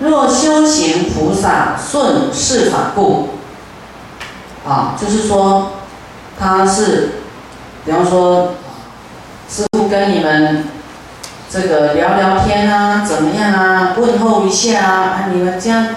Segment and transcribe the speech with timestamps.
[0.00, 3.30] 若修行菩萨顺世法故，
[4.66, 5.72] 啊，就是说
[6.38, 7.20] 他是，
[7.84, 8.54] 比方说
[9.48, 10.64] 师傅跟你们
[11.50, 15.96] 这个聊聊天啊，怎么样啊，问候一下啊，你们家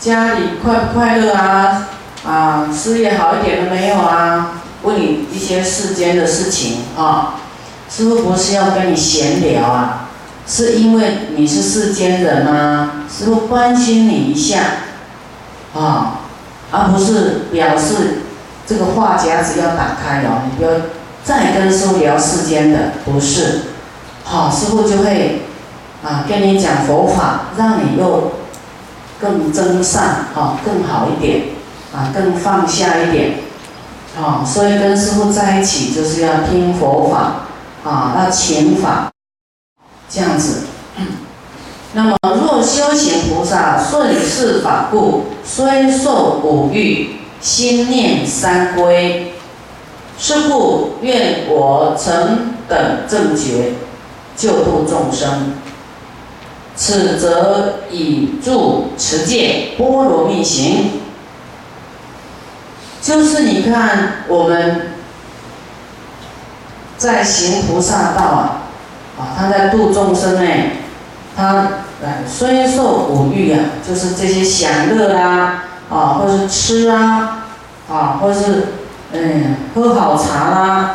[0.00, 1.88] 家里快不快乐啊？
[2.26, 4.54] 啊，事业好一点了没有啊？
[4.82, 7.34] 问你一些世间的事情啊，
[7.88, 10.05] 师傅不是要跟你闲聊啊，
[10.46, 13.04] 是因为你是世间人吗？
[13.10, 14.60] 师傅关心你一下
[15.74, 16.20] 啊，
[16.70, 18.22] 而不是表示
[18.66, 20.70] 这个话匣子要打开哦，你不要
[21.24, 23.62] 再跟师傅聊世间的，不是，
[24.24, 25.42] 好，师傅就会
[26.04, 28.32] 啊跟你讲佛法，让你又
[29.20, 30.02] 更增上
[30.34, 31.56] 啊，更好一点。
[31.94, 33.38] 啊，更放下一点，
[34.20, 37.46] 啊，所以跟师傅在一起就是要听佛法，
[37.90, 39.10] 啊，要勤法，
[40.08, 40.64] 这样子。
[41.92, 49.34] 那么若修行菩萨顺世法故，虽受五欲，心念三归，
[50.18, 53.74] 是故愿我成等正觉，
[54.36, 55.54] 救度众生。
[56.74, 61.00] 此则以助持戒波罗蜜行。
[63.00, 64.92] 就是你看我们
[66.98, 68.62] 在行菩萨道啊，
[69.18, 70.72] 啊，他在度众生哎，
[71.36, 71.68] 他
[72.04, 77.46] 哎虽受五欲啊，就是这些享乐啦，啊，或是吃啊，
[77.90, 78.66] 啊，或是
[79.12, 80.90] 嗯喝好茶啦，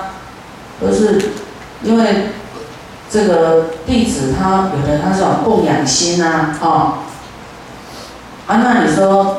[0.79, 1.19] 都是
[1.83, 2.29] 因为
[3.09, 6.99] 这个弟子他有的他是有供养心呐，啊，
[8.47, 9.37] 啊，那你说？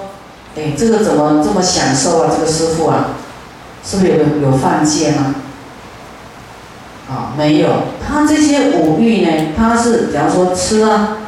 [0.55, 2.31] 哎，这个怎么这么享受啊？
[2.31, 3.07] 这个师傅啊，
[3.83, 5.35] 是不是有有犯戒吗？
[7.13, 7.69] 啊，没有。
[8.03, 11.19] 他这些五欲呢，他是比方说吃啊，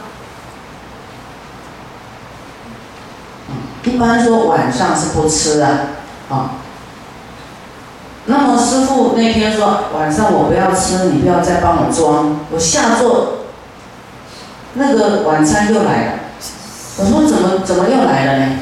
[3.85, 5.69] 一般说晚上是不吃啊，
[6.31, 6.51] 啊。
[8.25, 13.41] 那么师傅那天说晚上我不要吃，你不要再帮我装，我下座，
[14.73, 16.13] 那个晚餐又来了。
[16.97, 18.59] 我说怎么怎么又来了呢？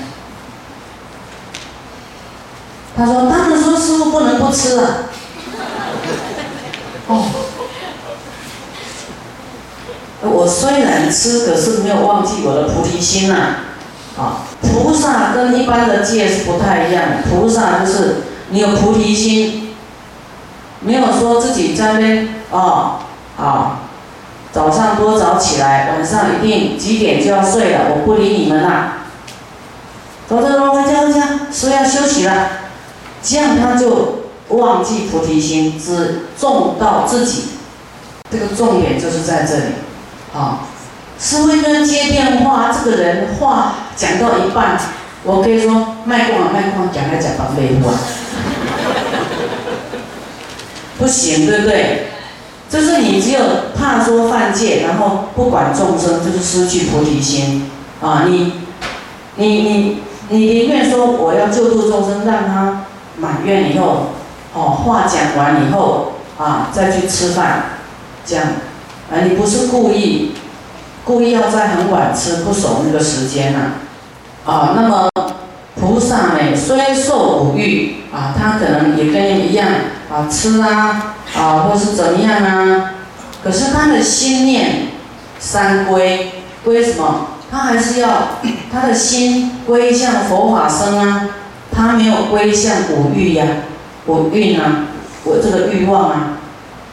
[2.94, 5.05] 他说：“当然说师傅不能不吃了。”
[7.12, 7.25] 哦，
[10.23, 13.56] 我虽然吃，可是没有忘记我的菩提心呐。
[14.17, 18.17] 啊，菩萨跟一般的戒是不太一样，菩萨就是
[18.50, 19.75] 你有菩提心，
[20.81, 22.99] 没有说自己在那哦，
[23.39, 23.81] 啊，
[24.53, 28.99] 早上多早起来，晚上一定几点就要睡了，我不理你们啦。
[30.29, 32.49] 走走走，回家回家，说要休息了。
[33.23, 34.22] 这样他就
[34.58, 37.44] 忘记菩提心，只重到自己。
[38.30, 39.62] 这个重点就是在这里，
[40.34, 40.60] 啊，
[41.18, 44.78] 师傅跟接电话，这个人话讲到一半，
[45.24, 47.92] 我可以说卖光了，卖光讲来讲到废话，
[50.98, 52.06] 不行，对不对？
[52.70, 53.40] 就是你只有
[53.76, 57.70] 怕说犯戒，然后不管众生，就是失去菩提心
[58.00, 58.24] 啊！
[58.26, 58.52] 你，
[59.36, 59.98] 你，你，
[60.30, 62.86] 你宁愿说我要救度众生，让他。
[63.19, 64.06] 满愿以后，
[64.54, 67.62] 哦，话讲完以后啊，再去吃饭，
[68.24, 68.44] 这样，
[69.10, 70.34] 啊，你不是故意，
[71.04, 73.58] 故意要在很晚吃，不守那个时间呐，
[74.44, 75.08] 啊，那么
[75.80, 79.68] 菩萨呢，虽受五欲啊，他可能也跟你一样
[80.10, 82.90] 啊，吃啊，啊，或是怎么样啊，
[83.42, 84.88] 可是他的心念
[85.38, 86.30] 三归，
[86.64, 87.28] 归什么？
[87.50, 88.08] 他还是要
[88.72, 91.28] 他的心归向佛法僧啊。
[91.74, 93.46] 他没有归向五欲呀，
[94.06, 94.86] 我欲呢？
[95.24, 96.38] 我这个欲望啊，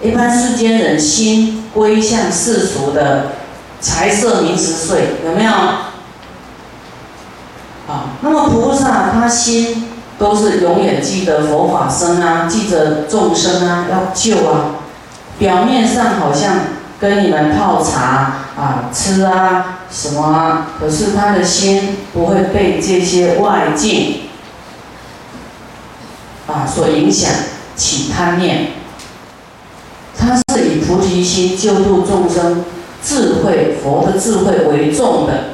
[0.03, 3.31] 一般世间人心归向世俗的
[3.81, 5.51] 财色名食睡，有没有？
[5.51, 5.93] 啊，
[8.21, 9.89] 那么菩萨他心
[10.19, 14.75] 都是永远记得佛法僧啊，记着众生啊，要救啊。
[15.39, 16.53] 表面上好像
[16.99, 24.28] 跟你们泡茶啊、吃啊什么啊，可是他的心不会被这些外境。
[26.51, 27.30] 啊，所影响
[27.75, 28.69] 起贪念，
[30.18, 32.66] 他是以菩提心救度众生、
[33.04, 35.54] 智慧佛的智慧为重的，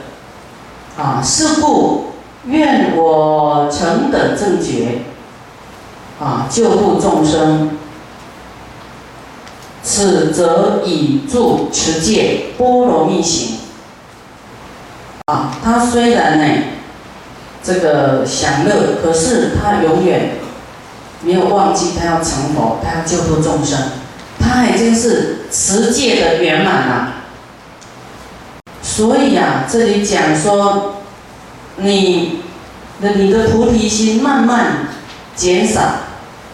[0.98, 2.12] 啊，是故
[2.46, 5.02] 愿我成等正觉，
[6.18, 7.72] 啊，救度众生，
[9.84, 13.58] 此则以助持戒波罗蜜行，
[15.26, 16.64] 啊，他虽然呢，
[17.62, 20.38] 这个享乐，可是他永远。
[21.26, 23.80] 没有忘记他要成佛，他要救度众生，
[24.40, 27.14] 他已经是持戒的圆满了。
[28.84, 30.98] 所以啊，这里讲说，
[31.78, 32.42] 你
[33.02, 34.88] 的你的菩提心慢慢
[35.36, 35.82] 减少，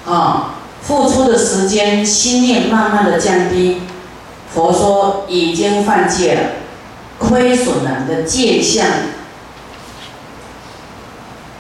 [0.08, 3.82] 啊，付出的时间、心念慢慢的降低。
[4.54, 6.42] 佛说已经犯戒了，
[7.20, 8.86] 亏损了你的戒相，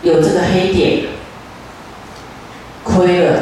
[0.02, 1.04] 有这个黑点，
[2.84, 3.42] 亏了。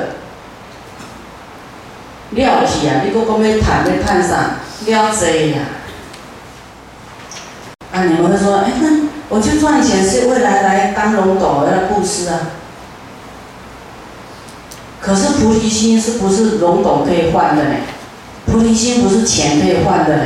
[2.31, 3.01] 了去啊！
[3.03, 4.59] 你搁讲要谈要谈啥？
[4.85, 5.59] 了济呀！
[7.91, 12.51] 啊，你们会说，哎，那我就赚钱是未来来当龙斗来布施啊。
[15.01, 17.75] 可是菩提心是不是龙斗可以换的呢？
[18.45, 20.23] 菩提心不是钱可以换的呢。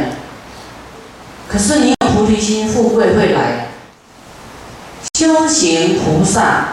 [1.48, 3.68] 可是你有菩提心，富贵会来。
[5.18, 6.66] 修行菩萨，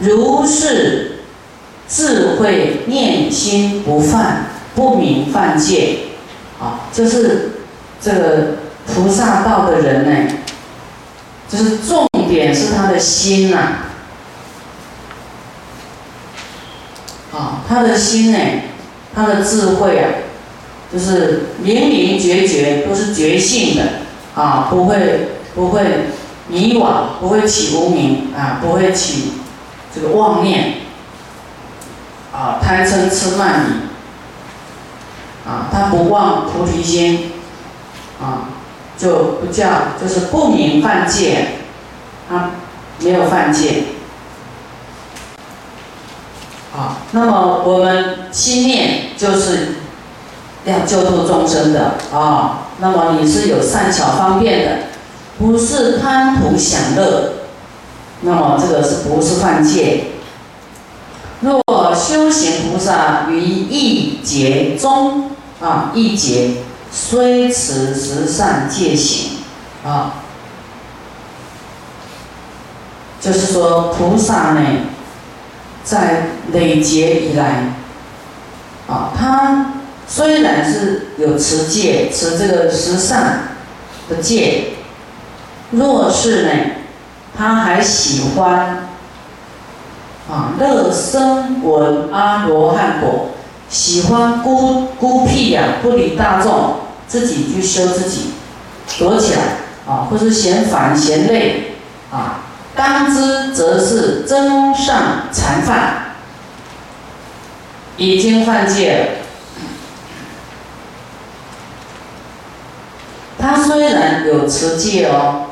[0.00, 1.06] 如是。
[1.92, 5.98] 智慧念心不犯，不明犯戒，
[6.60, 7.50] 啊，就是
[8.00, 10.34] 这个菩萨道的人呢，
[11.48, 13.56] 就是重点是他的心呐，
[17.32, 18.38] 啊，他的心呢，
[19.12, 20.08] 他的智慧啊，
[20.92, 23.82] 就是明明觉觉，都是觉性的，
[24.40, 25.82] 啊，不会不会
[26.46, 29.32] 迷惘，不会起无明，啊，不会起
[29.94, 30.74] 这个妄念。
[32.32, 33.64] 啊，贪嗔痴慢
[35.44, 37.32] 疑，啊，他不忘菩提心，
[38.22, 38.50] 啊，
[38.96, 41.56] 就不叫就是不明犯戒，
[42.28, 42.50] 他
[43.00, 43.82] 没有犯戒，
[46.72, 49.74] 啊，那么我们心念就是
[50.64, 54.76] 要救度众生的啊，那么你是有善巧方便的，
[55.36, 57.32] 不是贪图享乐，
[58.22, 60.04] 那么这个是不是犯戒？
[61.40, 61.62] 若
[61.94, 66.50] 修行菩萨于一劫中啊，一劫
[66.92, 69.38] 虽持十善戒行
[69.82, 70.16] 啊，
[73.20, 74.60] 就是说菩萨呢，
[75.82, 77.72] 在累劫以来
[78.86, 79.76] 啊，他
[80.06, 83.54] 虽然是有持戒，持这个十善
[84.10, 84.72] 的戒，
[85.70, 86.50] 若是呢，
[87.36, 88.86] 他还喜欢。
[90.30, 93.30] 啊，乐生闻阿罗汉果，
[93.68, 98.34] 喜欢孤孤僻呀，不理大众，自己去修自己，
[98.96, 99.40] 躲起来
[99.88, 101.74] 啊，或是嫌烦嫌累
[102.12, 102.42] 啊，
[102.76, 106.14] 当知则是真上禅犯，
[107.96, 109.06] 已经犯戒了。
[113.36, 115.46] 他虽然有持戒哦。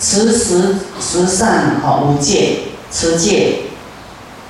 [0.00, 2.60] 持十十善哈五戒
[2.90, 3.58] 持戒，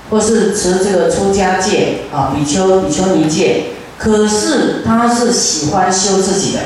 [0.09, 3.65] 或是持这个出家戒啊比丘比丘尼戒，
[3.99, 6.61] 可是他是喜欢修自己的，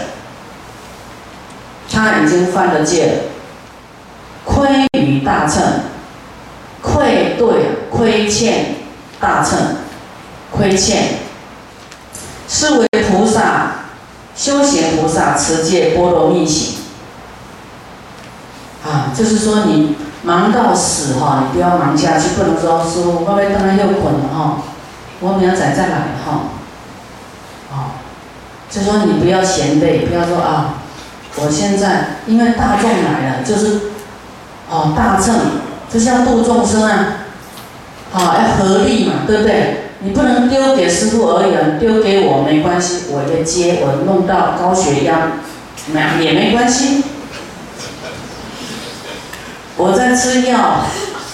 [1.90, 3.12] 他已经犯了戒了，
[4.44, 5.62] 亏于大乘，
[6.82, 8.76] 愧对亏欠
[9.18, 9.76] 大乘，
[10.52, 11.20] 亏欠，
[12.46, 13.86] 是为菩萨
[14.36, 16.73] 修行菩萨持戒波罗蜜行。
[18.84, 24.58] 啊，就是说你忙到死哈，你不要忙下去，不能说师傅，我要当然又捆了哈，
[25.20, 26.50] 我明仔再来哈，
[27.72, 28.04] 啊，
[28.70, 30.74] 就说你不要嫌累，不要说啊，
[31.36, 33.80] 我现在因为大众来了，就是
[34.70, 35.34] 哦大乘
[35.90, 37.06] 就像度众生啊，
[38.12, 39.80] 好要合力嘛，对不对？
[40.00, 45.38] 你不能丢给师傅而已，丢给我没关系，我也接，我弄到高血压，
[45.86, 47.03] 没也没关系。
[49.76, 50.84] 我在吃药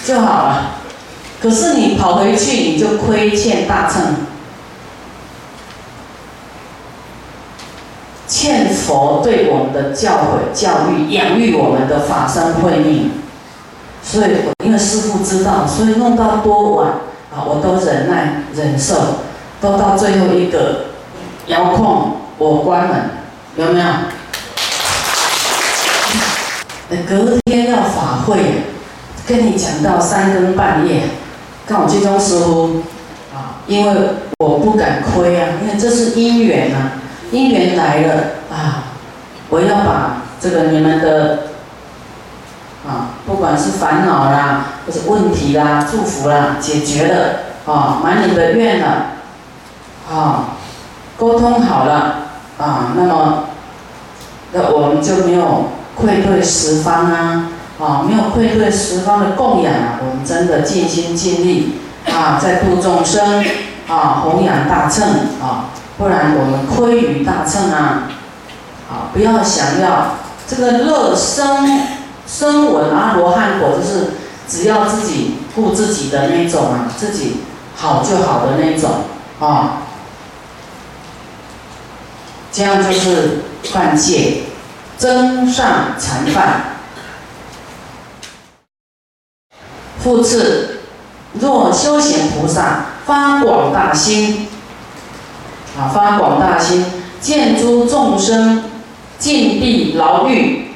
[0.04, 0.76] 就好了，
[1.42, 4.16] 可是你跑回去你就亏欠大乘，
[8.26, 13.10] 欠佛对我们的教诲、教育、养育我们的法身慧命，
[14.02, 14.30] 所以
[14.64, 16.88] 因为师父知道，所以弄到多晚
[17.34, 18.94] 啊，我都忍耐忍受，
[19.60, 20.86] 都到最后一个
[21.48, 23.10] 遥控我关门，
[23.56, 23.86] 有没有？
[27.08, 28.64] 隔天要法会，
[29.24, 31.02] 跟你讲到三更半夜，
[31.64, 32.82] 看我最终师傅
[33.32, 33.94] 啊，因为
[34.38, 36.92] 我不敢亏啊，因为这是因缘啊，
[37.30, 38.14] 因缘来了
[38.50, 38.90] 啊，
[39.50, 41.44] 我要把这个你们的
[42.84, 49.12] 啊，不管是烦恼啦，或是问题啦、祝福啦，解决了啊，满你的愿了
[50.12, 50.56] 啊，
[51.16, 52.16] 沟通好了
[52.58, 53.44] 啊，那么
[54.52, 55.68] 那我们就没有。
[56.00, 63.44] 愧对十方啊，啊，没有愧对十方的供养啊，我们真的尽心尽力啊，在度众生
[63.88, 65.06] 啊，弘扬大乘
[65.40, 68.08] 啊，不然我们亏于大乘啊，
[68.90, 70.16] 啊，不要想要
[70.48, 71.82] 这个乐生
[72.26, 74.10] 生闻阿罗汉果，就是
[74.48, 77.38] 只要自己顾自己的那种啊，自己
[77.76, 78.90] 好就好的那种
[79.40, 79.82] 啊，
[82.52, 84.42] 这样就是犯戒，
[85.00, 86.76] 增上禅犯。
[89.98, 90.80] 复次，
[91.32, 94.46] 若修行菩萨发广大心，
[95.78, 96.84] 啊，发广大心，
[97.18, 98.64] 见诸众生
[99.18, 100.72] 禁闭牢狱，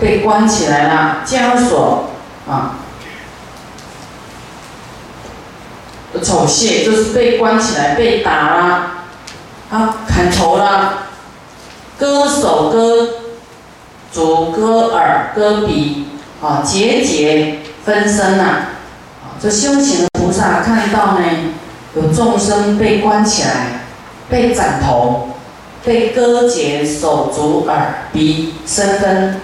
[0.00, 2.08] 被关起来了，枷锁
[2.48, 2.76] 啊，
[6.22, 8.90] 丑亵就是被关起来，被打了，
[9.70, 11.09] 啊，砍头了，
[12.00, 13.08] 割手、割
[14.10, 16.06] 足、割耳、割鼻，
[16.42, 17.58] 啊，节节。
[17.82, 18.44] 分身呐，
[19.24, 21.24] 啊，这修行的菩萨看到呢，
[21.96, 23.80] 有众生被关起来，
[24.28, 25.30] 被斩头，
[25.82, 29.40] 被割截手足耳鼻身分，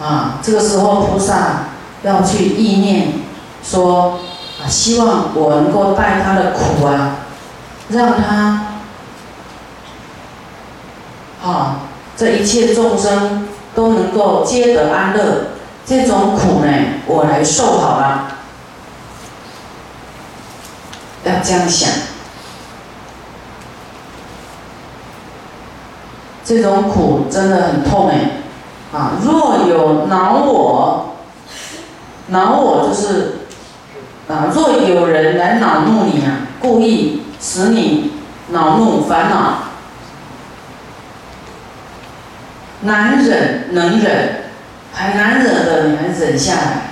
[0.00, 1.64] 啊，这个时候菩萨
[2.02, 3.12] 要去意念，
[3.62, 4.20] 说
[4.64, 7.16] 啊，希望我能够带他的苦啊，
[7.90, 8.67] 让他，
[11.42, 11.80] 啊，
[12.16, 15.48] 这一切众生都能够皆得安乐。
[15.86, 16.70] 这种苦呢，
[17.06, 18.24] 我来受好了。
[21.24, 21.88] 要这样想，
[26.44, 28.42] 这种苦真的很痛哎，
[28.92, 29.12] 啊！
[29.22, 31.16] 若有恼我，
[32.28, 33.40] 恼我就是
[34.28, 38.12] 啊，若有人来恼怒你啊，故意使你
[38.48, 39.54] 恼怒烦恼，
[42.82, 44.44] 难忍能忍。
[44.90, 46.90] 很难忍的，你还忍下来，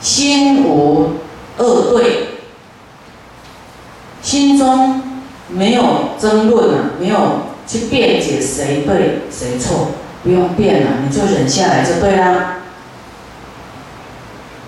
[0.00, 1.12] 心无
[1.58, 2.40] 恶对，
[4.20, 5.02] 心中
[5.48, 9.92] 没有争论了，没有去辩解谁对谁错，
[10.24, 12.54] 不用辩了，你就忍下来就对了。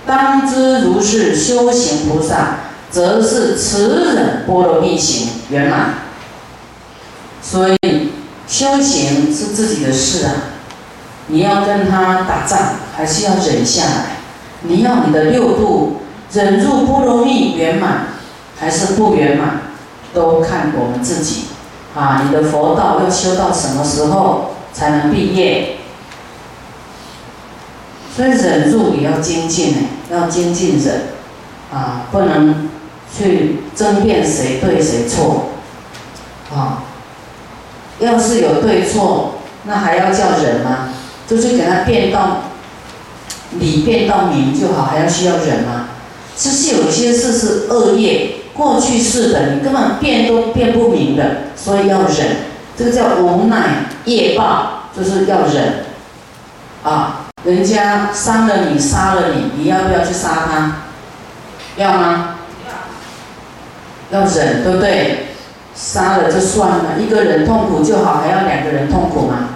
[0.06, 2.60] 当知如是修行菩萨，
[2.90, 5.94] 则是慈忍波罗蜜行圆满。
[7.42, 8.12] 所以
[8.48, 10.32] 修行是自己的事啊。
[11.28, 14.04] 你要跟他打仗，还是要忍下来？
[14.62, 16.00] 你要你的六度
[16.32, 18.06] 忍入不容易圆满，
[18.58, 19.60] 还是不圆满，
[20.12, 21.44] 都看我们自己。
[21.94, 25.76] 啊，你的佛道要修到什么时候才能毕业？
[28.16, 29.78] 所以忍住也要精进呢，
[30.10, 31.02] 要精进忍，
[31.72, 32.68] 啊，不能
[33.16, 35.50] 去争辩谁对谁错。
[36.52, 36.82] 啊，
[38.00, 40.88] 要是有对错，那还要叫忍吗？
[41.26, 42.44] 就是给他变到
[43.52, 45.88] 理变到明就好，还要需要忍吗？
[46.36, 52.48] 其实有些事是恶业过去式的，你根本变都变不明的，所以要忍。
[52.76, 55.84] 这个叫无奈业报，就是要忍。
[56.84, 60.76] 啊，人家伤了你，杀了你，你要不要去杀他？
[61.76, 62.36] 要吗？
[64.10, 65.27] 要忍，对不对？
[65.78, 69.50] 杀了就算了，一个人痛苦就好，还要两个人痛苦吗？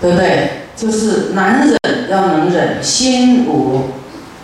[0.00, 0.62] 对不对？
[0.76, 3.90] 就是难忍要能忍，心无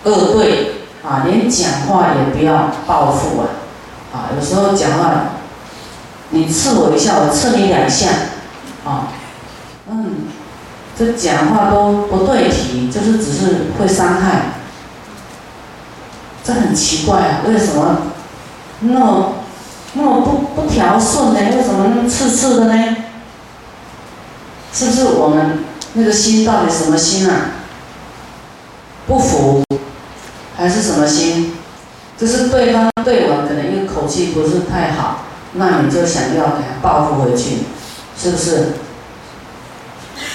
[0.05, 3.49] 恶对啊，连讲话也不要报复啊！
[4.15, 5.33] 啊，有时候讲话，
[6.31, 8.07] 你刺我一下，我刺你两下，
[8.85, 9.09] 啊，
[9.91, 10.29] 嗯，
[10.97, 13.47] 这讲话都不对题，就是只是
[13.77, 14.53] 会伤害，
[16.45, 17.41] 这很奇怪啊！
[17.49, 18.03] 为什么
[18.81, 19.33] 那么
[19.95, 21.41] 那么不不调顺呢？
[21.57, 22.97] 为什么那么刺刺的呢？
[24.73, 27.51] 是不是我们那个心到底什么心啊？
[29.07, 29.65] 不服，
[30.57, 31.55] 还是什么心？
[32.17, 35.23] 就是对方对我可能因为口气不是太好，
[35.55, 37.59] 那你就想要给他报复回去，
[38.17, 38.75] 是不是？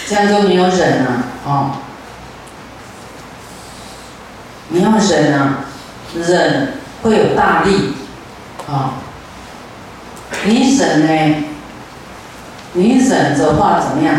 [0.10, 1.72] 这样就没有忍了哦。
[4.70, 5.66] 你要忍啊，
[6.14, 7.94] 忍会有大力
[8.68, 8.96] 啊。
[10.46, 11.46] 你忍呢？
[12.74, 14.16] 你忍的话怎么样？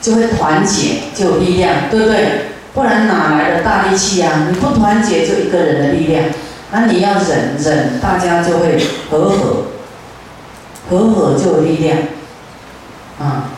[0.00, 2.46] 就会团结，就有力量，对不对？
[2.74, 4.46] 不然哪来的大力气呀？
[4.50, 6.24] 你不团结，就一个人的力量。
[6.72, 8.78] 那你要忍忍，大家就会
[9.10, 9.66] 和和，
[10.90, 11.98] 和和就有力量。
[13.18, 13.50] 啊，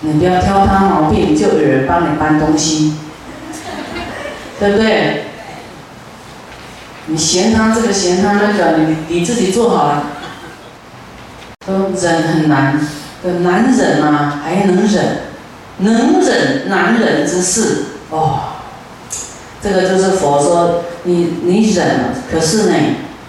[0.00, 2.94] 你不要挑他毛病，就有人帮你搬东西，
[4.60, 5.24] 对不对？
[7.06, 10.04] 你嫌他这个嫌他那个，你你自己做好了。
[11.68, 12.80] 都忍很难，
[13.42, 15.18] 难忍啊，还能忍，
[15.78, 18.40] 能忍难忍之事哦。
[19.62, 22.74] 这个就是佛说，你你忍了，可是呢，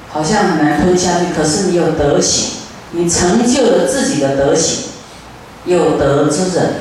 [0.10, 1.25] 好像很难吞下去。
[1.36, 2.60] 可是你有德行，
[2.91, 4.86] 你成就了自己的德行，
[5.65, 6.75] 有德之人，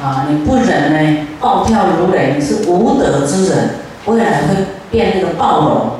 [0.00, 3.70] 啊，你不忍呢，暴跳如雷，你是无德之人，
[4.06, 4.54] 未来会
[4.90, 5.90] 变那个暴龙，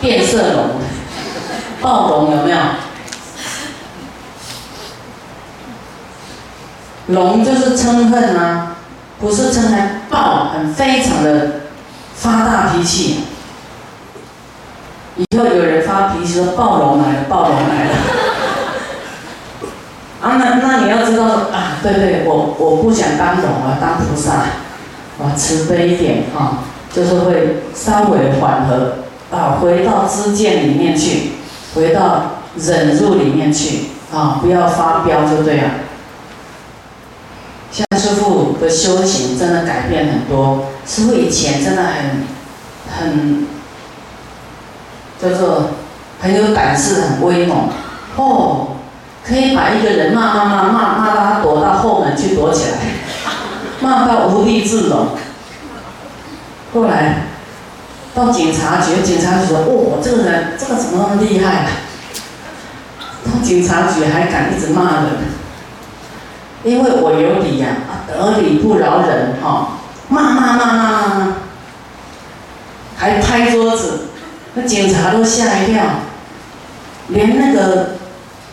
[0.00, 0.70] 变色龙，
[1.80, 2.56] 暴龙有没有？
[7.08, 8.76] 龙就是嗔恨啊，
[9.20, 11.60] 不是嗔恨，暴，很非常的
[12.14, 13.24] 发大脾气。
[15.16, 17.90] 以后有人发脾气说暴龙来了，暴龙来了。
[20.22, 24.32] 啊，那那你要知道啊，对对，我我不想当龙啊，当菩萨，
[25.22, 28.96] 啊，慈悲一点啊，就是会稍微缓和
[29.30, 31.32] 啊，回到知见里面去，
[31.74, 35.70] 回到忍入里面去啊，不要发飙就对了。
[37.74, 42.26] 像师傅的修行真的改变很多，师傅以前真的很
[42.96, 43.46] 很。
[45.16, 45.70] 叫做
[46.20, 47.68] 很有胆识、很威猛，
[48.16, 48.76] 哦，
[49.24, 52.78] 可以把一个人骂骂骂骂骂到他躲到后门去躲起来，
[53.80, 55.10] 骂到无地自容。
[56.74, 57.22] 后来
[58.12, 61.68] 到警察局，警察局说：“哦，这个人这个怎么那么厉害？”
[63.24, 65.10] 到警察局还敢一直骂人，
[66.64, 67.76] 因为我有理呀，
[68.08, 69.78] 得理不饶人，哈，
[70.08, 71.34] 骂骂骂骂骂骂，
[72.96, 74.08] 还拍桌子。
[74.54, 75.82] 那警察都吓一跳，
[77.08, 77.96] 连那个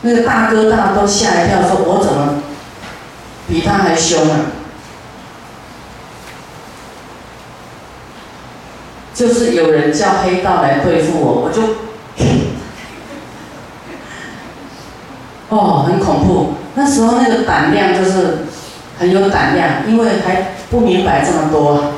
[0.02, 2.42] 那个大哥大都吓一跳，说我怎么
[3.48, 4.38] 比他还凶啊？
[9.14, 11.62] 就是有人叫黑道来对付我，我就
[15.52, 16.54] 哦，很恐怖。
[16.76, 18.46] 那时候那个胆量就是
[18.98, 21.94] 很有胆量，因为还不明白这么多。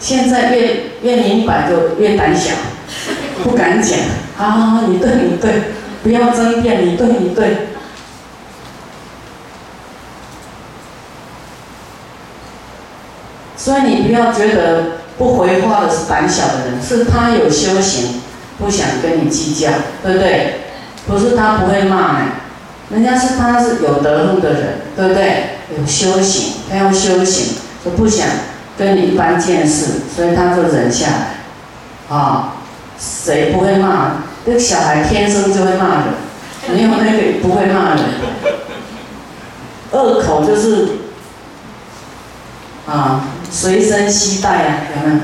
[0.00, 2.52] 现在越越明白就越胆小。
[3.42, 3.98] 不敢讲
[4.38, 4.84] 啊！
[4.88, 5.62] 你对，你对，
[6.02, 7.68] 不要争辩，你对，你对。
[13.56, 18.20] 所以你不要觉得不回话的是胆小的人，是他有修行，
[18.58, 19.70] 不想跟你计较，
[20.02, 20.65] 对不对？
[21.06, 22.28] 不是他不会骂人，
[22.90, 25.56] 人家是他是有德路的人，对不对？
[25.76, 28.26] 有修行，他要修行，就不想
[28.78, 32.52] 跟你一般见识，所以他就忍下来，啊。
[32.98, 34.12] 谁不会骂？
[34.46, 36.14] 这个小孩天生就会骂人，
[36.72, 38.04] 没有那个不会骂人。
[39.92, 40.88] 恶口就是
[42.88, 45.20] 啊，随身携带啊，有没有？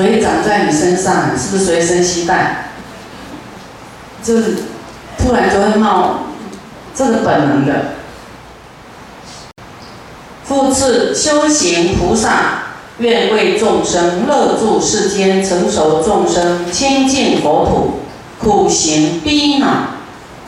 [0.00, 2.70] 所以长在你身上，是不是随身携带？
[4.24, 4.56] 就是
[5.18, 6.20] 突然就会冒，
[6.94, 7.96] 这个本能的。
[10.46, 12.62] 复次，修行菩萨。
[12.96, 18.00] 愿为众生乐住世间，成熟众生清净佛土，
[18.38, 19.96] 苦行逼恼，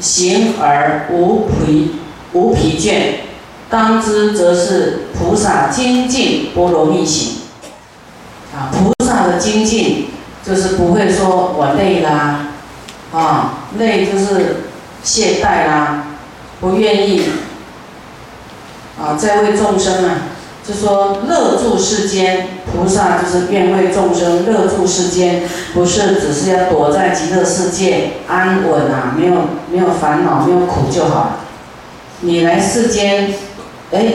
[0.00, 1.96] 行而无疲
[2.32, 3.26] 无疲倦。
[3.68, 7.42] 当知则是菩萨精进波罗蜜行。
[8.54, 8.92] 啊，菩
[9.26, 10.08] 的精进
[10.44, 12.48] 就是不会说我累啦，
[13.12, 14.56] 啊，累就是
[15.02, 16.04] 懈怠啦，
[16.60, 17.22] 不愿意
[19.00, 20.28] 啊，在为众生啊。
[20.64, 25.42] 就说乐住世间，菩萨就是愿为众生乐住世间，
[25.74, 29.34] 不是只是要躲在极乐世界安稳啊，没有
[29.72, 31.40] 没有烦恼，没有苦就好。
[32.20, 33.34] 你来世间，
[33.90, 34.12] 哎，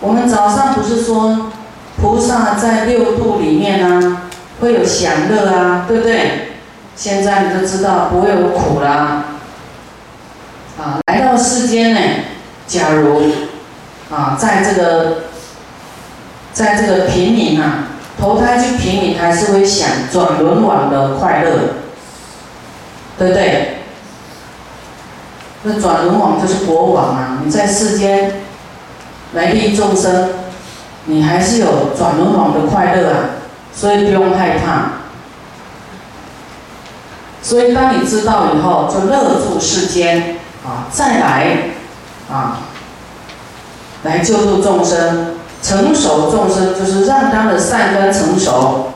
[0.00, 1.51] 我们早上不是说
[2.00, 4.22] 菩萨在六度里面呢，
[4.60, 6.52] 会有享乐啊，对不对？
[6.96, 9.24] 现在你就知道不会有苦啦。
[10.78, 12.00] 啊，来到世间呢，
[12.66, 13.22] 假如
[14.10, 15.24] 啊，在这个。
[16.54, 17.88] 在这个平民啊，
[18.20, 21.50] 投胎去平民还是会想转轮王的快乐，
[23.18, 23.78] 对不对？
[25.62, 28.42] 那转轮王就是国王啊，你在世间
[29.32, 30.28] 来利众生，
[31.06, 33.18] 你还是有转轮王的快乐啊，
[33.74, 35.02] 所以不用害怕。
[37.42, 41.56] 所以当你知道以后，就乐住世间啊，再来
[42.30, 42.58] 啊，
[44.04, 45.36] 来救助众生。
[45.62, 48.91] 成熟众生就是让他的善根成熟，